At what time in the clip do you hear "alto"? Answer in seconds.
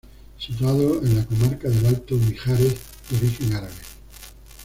1.85-2.15